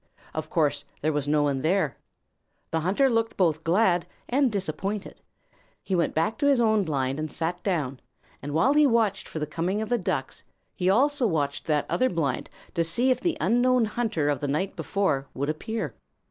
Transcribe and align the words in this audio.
Of 0.33 0.49
course, 0.49 0.83
there 1.03 1.13
was 1.13 1.27
no 1.27 1.43
one 1.43 1.61
there. 1.61 1.95
The 2.71 2.79
hunter 2.79 3.07
looked 3.07 3.37
both 3.37 3.63
glad 3.63 4.07
and 4.27 4.51
disappointed. 4.51 5.21
He 5.83 5.93
went 5.93 6.15
back 6.15 6.39
to 6.39 6.47
his 6.47 6.59
own 6.59 6.83
blind 6.83 7.19
and 7.19 7.31
sat 7.31 7.61
down, 7.61 7.99
and 8.41 8.51
while 8.51 8.73
he 8.73 8.87
watched 8.87 9.27
for 9.27 9.37
the 9.37 9.45
coming 9.45 9.79
of 9.79 9.89
the 9.89 9.99
Ducks, 9.99 10.43
he 10.73 10.89
also 10.89 11.27
watched 11.27 11.67
that 11.67 11.85
other 11.87 12.09
blind 12.09 12.49
to 12.73 12.83
see 12.83 13.11
if 13.11 13.21
the 13.21 13.37
unknown 13.39 13.85
hunter 13.85 14.27
of 14.27 14.39
the 14.39 14.47
night 14.47 14.75
before 14.75 15.27
would 15.35 15.49
appear. 15.51 15.93